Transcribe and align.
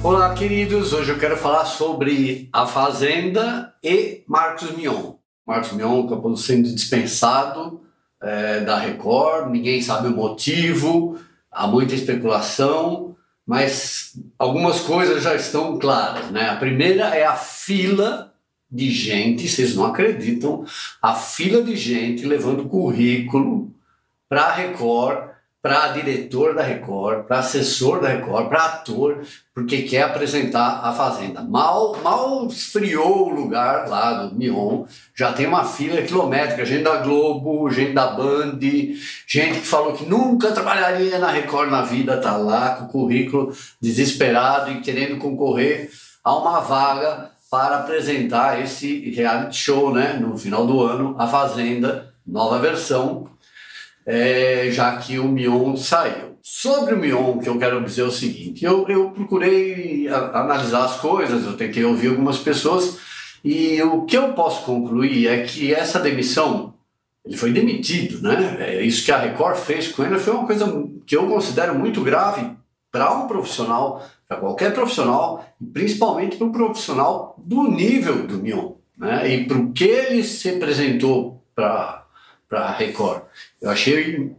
Olá, 0.00 0.32
queridos. 0.32 0.92
Hoje 0.92 1.10
eu 1.10 1.18
quero 1.18 1.36
falar 1.36 1.64
sobre 1.64 2.48
a 2.52 2.64
Fazenda 2.66 3.74
e 3.82 4.22
Marcos 4.28 4.70
Mion. 4.70 5.14
Marcos 5.44 5.72
Mion 5.72 6.06
acabou 6.06 6.36
sendo 6.36 6.72
dispensado 6.72 7.80
é, 8.22 8.60
da 8.60 8.78
Record, 8.78 9.50
ninguém 9.50 9.82
sabe 9.82 10.06
o 10.06 10.14
motivo, 10.16 11.18
há 11.50 11.66
muita 11.66 11.96
especulação, 11.96 13.16
mas 13.44 14.12
algumas 14.38 14.80
coisas 14.80 15.24
já 15.24 15.34
estão 15.34 15.76
claras. 15.80 16.30
Né? 16.30 16.48
A 16.48 16.56
primeira 16.56 17.06
é 17.16 17.24
a 17.24 17.34
fila 17.34 18.32
de 18.70 18.92
gente, 18.92 19.48
vocês 19.48 19.74
não 19.74 19.84
acreditam, 19.84 20.64
a 21.02 21.14
fila 21.14 21.60
de 21.60 21.74
gente 21.74 22.24
levando 22.24 22.68
currículo 22.68 23.74
para 24.28 24.42
a 24.42 24.52
Record 24.52 25.37
para 25.60 25.88
diretor 25.88 26.54
da 26.54 26.62
Record, 26.62 27.24
para 27.24 27.40
assessor 27.40 28.00
da 28.00 28.08
Record, 28.08 28.48
para 28.48 28.64
ator, 28.64 29.22
porque 29.52 29.82
quer 29.82 30.02
apresentar 30.02 30.80
a 30.84 30.92
Fazenda. 30.92 31.42
Mal, 31.42 31.96
mal 32.02 32.46
esfriou 32.46 33.28
o 33.28 33.34
lugar 33.34 33.88
lá 33.88 34.24
do 34.24 34.36
Mion, 34.36 34.84
já 35.16 35.32
tem 35.32 35.46
uma 35.46 35.64
fila 35.64 36.00
quilométrica, 36.02 36.64
gente 36.64 36.84
da 36.84 36.98
Globo, 36.98 37.68
gente 37.70 37.92
da 37.92 38.06
Band, 38.06 38.60
gente 38.60 39.60
que 39.60 39.66
falou 39.66 39.94
que 39.94 40.06
nunca 40.06 40.52
trabalharia 40.52 41.18
na 41.18 41.30
Record 41.30 41.70
na 41.70 41.82
vida, 41.82 42.20
tá 42.20 42.36
lá 42.36 42.76
com 42.76 42.84
o 42.84 42.88
currículo 42.88 43.52
desesperado 43.80 44.70
e 44.70 44.80
querendo 44.80 45.18
concorrer 45.18 45.90
a 46.22 46.36
uma 46.36 46.60
vaga 46.60 47.30
para 47.50 47.78
apresentar 47.78 48.62
esse 48.62 49.10
reality 49.10 49.56
show, 49.56 49.92
né, 49.92 50.12
no 50.12 50.36
final 50.38 50.66
do 50.66 50.82
ano, 50.82 51.16
a 51.18 51.26
Fazenda, 51.26 52.12
nova 52.26 52.58
versão, 52.58 53.26
é, 54.08 54.70
já 54.72 54.96
que 54.96 55.18
o 55.18 55.28
Mion 55.28 55.76
saiu. 55.76 56.38
Sobre 56.40 56.94
o 56.94 56.98
Mion, 56.98 57.38
que 57.38 57.48
eu 57.48 57.58
quero 57.58 57.84
dizer 57.84 58.04
o 58.04 58.10
seguinte: 58.10 58.64
eu, 58.64 58.88
eu 58.88 59.10
procurei 59.10 60.08
a, 60.08 60.40
analisar 60.40 60.86
as 60.86 60.96
coisas, 60.96 61.44
eu 61.44 61.58
tentei 61.58 61.84
ouvir 61.84 62.08
algumas 62.08 62.38
pessoas, 62.38 62.98
e 63.44 63.80
o 63.82 64.06
que 64.06 64.16
eu 64.16 64.32
posso 64.32 64.64
concluir 64.64 65.26
é 65.26 65.42
que 65.42 65.74
essa 65.74 66.00
demissão, 66.00 66.72
ele 67.22 67.36
foi 67.36 67.52
demitido, 67.52 68.22
né? 68.22 68.56
É, 68.60 68.82
isso 68.82 69.04
que 69.04 69.12
a 69.12 69.18
Record 69.18 69.58
fez 69.58 69.88
com 69.88 70.02
ele 70.02 70.18
foi 70.18 70.32
uma 70.32 70.46
coisa 70.46 70.88
que 71.06 71.14
eu 71.14 71.26
considero 71.26 71.78
muito 71.78 72.00
grave 72.00 72.50
para 72.90 73.12
um 73.12 73.26
profissional, 73.26 74.02
para 74.26 74.38
qualquer 74.38 74.72
profissional, 74.72 75.44
principalmente 75.74 76.38
para 76.38 76.46
um 76.46 76.52
profissional 76.52 77.34
do 77.36 77.70
nível 77.70 78.26
do 78.26 78.38
Mion, 78.38 78.72
né? 78.96 79.30
E 79.30 79.44
para 79.44 79.58
o 79.58 79.70
que 79.70 79.84
ele 79.84 80.24
se 80.24 80.48
apresentou 80.48 81.44
para 81.54 82.07
para 82.48 82.60
a 82.60 82.72
Record. 82.72 83.22
Eu 83.60 83.70
achei 83.70 84.32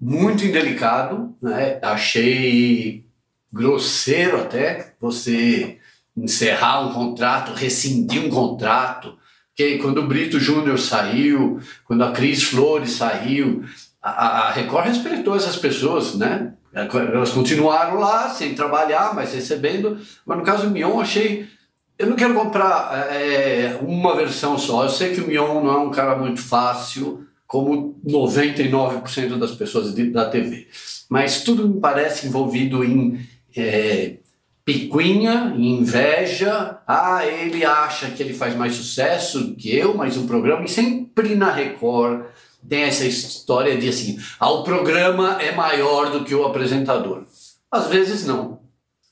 muito 0.00 0.44
indelicado, 0.44 1.34
né? 1.40 1.78
achei 1.82 3.04
grosseiro 3.52 4.40
até 4.40 4.94
você 5.00 5.78
encerrar 6.16 6.80
um 6.80 6.92
contrato, 6.92 7.52
rescindir 7.52 8.24
um 8.24 8.30
contrato. 8.30 9.16
Que 9.54 9.78
quando 9.78 9.98
o 9.98 10.06
Brito 10.06 10.40
Júnior 10.40 10.78
saiu, 10.80 11.60
quando 11.84 12.02
a 12.02 12.10
Cris 12.10 12.42
Flores 12.42 12.90
saiu, 12.90 13.64
a, 14.02 14.48
a 14.48 14.50
Record 14.50 14.86
respeitou 14.86 15.36
essas 15.36 15.56
pessoas, 15.56 16.16
né? 16.16 16.54
Elas 16.74 17.30
continuaram 17.30 18.00
lá 18.00 18.28
sem 18.28 18.52
trabalhar, 18.54 19.14
mas 19.14 19.32
recebendo. 19.32 19.96
Mas 20.26 20.38
no 20.38 20.44
caso 20.44 20.66
do 20.66 20.72
Mion, 20.72 21.00
achei. 21.00 21.48
Eu 21.96 22.08
não 22.08 22.16
quero 22.16 22.34
comprar 22.34 23.08
é, 23.12 23.78
uma 23.80 24.16
versão 24.16 24.58
só. 24.58 24.82
Eu 24.82 24.88
sei 24.88 25.14
que 25.14 25.20
o 25.20 25.28
Mion 25.28 25.62
não 25.62 25.72
é 25.72 25.78
um 25.78 25.90
cara 25.92 26.16
muito 26.16 26.42
fácil, 26.42 27.24
como 27.54 27.94
99% 28.04 29.38
das 29.38 29.52
pessoas 29.52 29.94
da 29.94 30.28
TV. 30.28 30.66
Mas 31.08 31.44
tudo 31.44 31.68
me 31.68 31.78
parece 31.78 32.26
envolvido 32.26 32.82
em 32.82 33.24
é, 33.56 34.16
picuinha, 34.64 35.54
inveja. 35.56 36.80
Ah, 36.84 37.24
ele 37.24 37.64
acha 37.64 38.10
que 38.10 38.20
ele 38.24 38.34
faz 38.34 38.56
mais 38.56 38.74
sucesso 38.74 39.54
que 39.54 39.72
eu, 39.72 39.94
mas 39.94 40.16
o 40.16 40.26
programa, 40.26 40.64
e 40.64 40.68
sempre 40.68 41.36
na 41.36 41.52
Record 41.52 42.24
tem 42.68 42.82
essa 42.82 43.06
história 43.06 43.78
de 43.78 43.88
assim: 43.88 44.18
ah, 44.40 44.50
o 44.50 44.64
programa 44.64 45.40
é 45.40 45.54
maior 45.54 46.10
do 46.10 46.24
que 46.24 46.34
o 46.34 46.44
apresentador. 46.44 47.22
Às 47.70 47.86
vezes 47.86 48.26
não. 48.26 48.62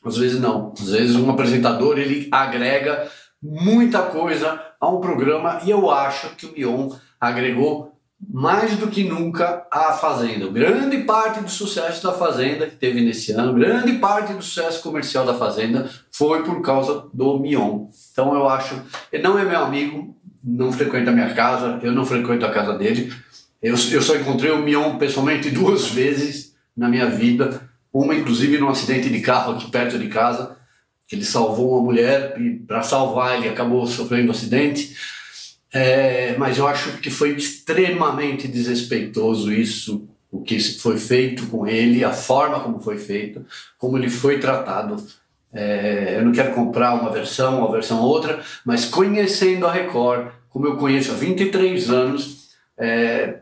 Às 0.05 0.17
vezes 0.17 0.41
não. 0.41 0.75
Às 0.77 0.91
vezes 0.91 1.15
um 1.15 1.31
apresentador 1.31 1.97
ele 1.97 2.27
agrega 2.33 3.09
muita 3.41 4.03
coisa 4.03 4.61
a 4.81 4.89
um 4.89 5.01
programa 5.01 5.61
e 5.65 5.71
eu 5.71 5.89
acho 5.89 6.35
que 6.35 6.47
o 6.47 6.53
Mion 6.53 6.91
agregou 7.21 7.93
mais 8.31 8.77
do 8.77 8.89
que 8.89 9.05
nunca 9.05 9.67
a 9.71 9.93
Fazenda. 9.93 10.49
Grande 10.49 10.99
parte 10.99 11.41
do 11.41 11.51
sucesso 11.51 12.03
da 12.03 12.13
Fazenda 12.13 12.67
que 12.67 12.77
teve 12.77 13.01
nesse 13.01 13.33
ano, 13.33 13.55
grande 13.55 13.95
parte 13.95 14.33
do 14.33 14.43
sucesso 14.43 14.83
comercial 14.83 15.27
da 15.27 15.35
Fazenda 15.35 15.91
foi 16.11 16.43
por 16.43 16.61
causa 16.63 17.07
do 17.13 17.39
Mion. 17.39 17.87
Então 18.13 18.35
eu 18.35 18.49
acho, 18.49 18.81
ele 19.13 19.23
não 19.23 19.39
é 19.39 19.45
meu 19.45 19.61
amigo, 19.61 20.17
não 20.43 20.73
frequenta 20.73 21.11
a 21.11 21.15
minha 21.15 21.35
casa, 21.35 21.81
eu 21.83 21.93
não 21.93 22.05
frequento 22.05 22.47
a 22.47 22.51
casa 22.51 22.77
dele. 22.79 23.13
Eu, 23.61 23.75
eu 23.91 24.03
só 24.03 24.17
encontrei 24.17 24.51
o 24.51 24.59
Mion 24.59 24.99
pessoalmente 24.99 25.51
duas 25.53 25.89
vezes 25.89 26.55
na 26.77 26.89
minha 26.89 27.09
vida, 27.09 27.69
uma 27.93 28.15
inclusive 28.15 28.59
num 28.59 28.69
acidente 28.69 29.11
de 29.11 29.21
carro 29.21 29.55
aqui 29.55 29.71
perto 29.71 29.99
de 29.99 30.09
casa, 30.09 30.57
que 31.07 31.17
ele 31.17 31.25
salvou 31.25 31.73
uma 31.73 31.83
mulher 31.83 32.41
e 32.41 32.59
para 32.61 32.83
salvar 32.83 33.37
ele 33.37 33.49
acabou 33.49 33.87
sofrendo 33.87 34.29
um 34.29 34.31
acidente. 34.31 34.97
É, 35.73 36.37
mas 36.37 36.59
eu 36.59 36.69
acho 36.69 36.99
que 36.99 37.11
foi 37.11 37.31
extremamente 37.31 38.47
desrespeitoso 38.47 39.51
isso, 39.51 40.07
o 40.31 40.43
que 40.43 40.61
foi 40.61 40.99
feito 40.99 41.47
com 41.47 41.67
ele, 41.67 42.05
a 42.05 42.13
forma 42.13 42.61
como 42.61 42.81
foi 42.81 42.99
feito, 42.99 43.45
como 43.79 43.97
ele 43.97 44.11
foi 44.11 44.39
tratado. 44.39 45.03
É, 45.53 46.17
eu 46.19 46.25
não 46.25 46.33
quero 46.33 46.55
comprar 46.55 46.95
uma 46.95 47.11
versão, 47.11 47.59
uma 47.59 47.73
versão 47.73 48.01
outra, 48.01 48.43
mas 48.65 48.85
conhecendo 48.85 49.67
a 49.67 49.73
Record, 49.73 50.29
como 50.51 50.67
eu 50.67 50.77
conheço 50.77 51.13
há 51.13 51.15
23 51.15 51.91
anos, 51.91 52.49
é, 52.79 53.41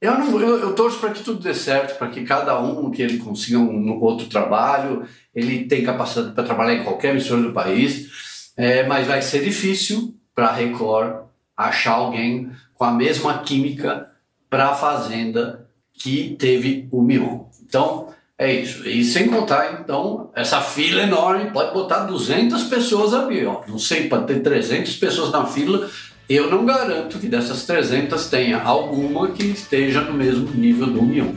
eu, 0.00 0.18
não, 0.18 0.40
eu, 0.40 0.58
eu 0.58 0.74
torço 0.74 0.98
para 0.98 1.10
que 1.10 1.22
tudo 1.22 1.40
dê 1.40 1.54
certo, 1.54 1.96
para 1.98 2.08
que 2.08 2.24
cada 2.24 2.60
um 2.60 2.90
que 2.90 3.02
ele 3.02 3.18
consiga 3.18 3.58
um 3.58 4.00
outro 4.00 4.26
trabalho, 4.26 5.04
ele 5.34 5.64
tem 5.64 5.84
capacidade 5.84 6.34
para 6.34 6.44
trabalhar 6.44 6.74
em 6.74 6.84
qualquer 6.84 7.10
emissora 7.10 7.42
do 7.42 7.52
país, 7.52 8.52
é, 8.56 8.84
mas 8.86 9.06
vai 9.06 9.22
ser 9.22 9.42
difícil 9.42 10.14
para 10.34 10.48
a 10.48 10.52
Record 10.52 11.24
achar 11.56 11.94
alguém 11.94 12.50
com 12.74 12.84
a 12.84 12.92
mesma 12.92 13.38
química 13.38 14.10
para 14.50 14.70
a 14.70 14.74
fazenda 14.74 15.66
que 15.92 16.36
teve 16.38 16.88
o 16.90 17.00
Mion. 17.00 17.44
Então, 17.62 18.08
é 18.36 18.52
isso. 18.52 18.88
E 18.88 19.04
sem 19.04 19.28
contar, 19.28 19.80
então, 19.80 20.30
essa 20.34 20.60
fila 20.60 21.02
enorme, 21.02 21.50
pode 21.50 21.72
botar 21.72 22.00
200 22.00 22.64
pessoas 22.64 23.14
ali, 23.14 23.46
ó. 23.46 23.62
Não 23.66 23.78
sei, 23.78 24.08
pode 24.08 24.26
ter 24.26 24.40
300 24.40 24.96
pessoas 24.96 25.30
na 25.30 25.46
fila. 25.46 25.88
Eu 26.28 26.50
não 26.50 26.64
garanto 26.64 27.18
que 27.18 27.28
dessas 27.28 27.64
300 27.64 28.28
tenha 28.28 28.60
alguma 28.60 29.30
que 29.30 29.44
esteja 29.44 30.00
no 30.00 30.14
mesmo 30.14 30.50
nível 30.50 30.86
do 30.86 31.02
Mion. 31.02 31.32